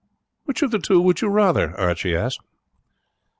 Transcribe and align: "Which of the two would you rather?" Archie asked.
"Which 0.45 0.63
of 0.63 0.71
the 0.71 0.79
two 0.79 0.99
would 0.99 1.21
you 1.21 1.27
rather?" 1.27 1.77
Archie 1.79 2.15
asked. 2.15 2.41